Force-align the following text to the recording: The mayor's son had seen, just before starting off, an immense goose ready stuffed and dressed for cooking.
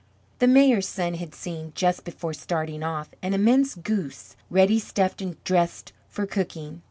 The 0.39 0.47
mayor's 0.47 0.87
son 0.87 1.13
had 1.13 1.35
seen, 1.35 1.73
just 1.75 2.05
before 2.05 2.33
starting 2.33 2.81
off, 2.81 3.09
an 3.21 3.35
immense 3.35 3.75
goose 3.75 4.35
ready 4.49 4.79
stuffed 4.79 5.21
and 5.21 5.35
dressed 5.43 5.93
for 6.09 6.25
cooking. 6.25 6.79